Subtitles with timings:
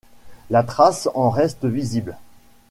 [0.49, 2.17] La trace en reste visible.